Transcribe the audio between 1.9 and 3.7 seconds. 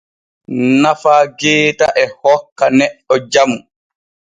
e hokka neɗɗo jamu.